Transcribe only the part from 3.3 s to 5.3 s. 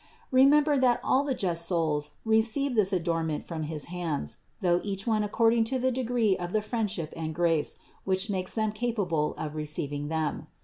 from his hands, though each one